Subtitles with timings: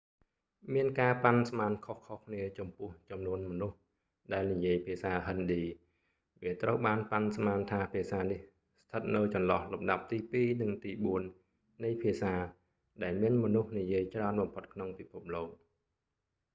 [0.73, 3.77] មានការប៉ាន់ស្មានខុសៗគ្នាចំពោះចំនួនមនុស្ស
[4.33, 5.63] ដែលនិយាយភាសាហិណ្ឌី
[6.43, 8.39] វាត្រូវបានប៉ាន់ស្មានថាភាសានេះ
[8.87, 11.21] ស្ថិតនៅចន្លោះលំដាប់ទីពីរ និងទីបួន
[11.83, 12.33] នៃភាសា
[13.03, 15.49] ដែលមានមនុស្សនិយាយច្រើនបំផុតក្នុងពិភពលោក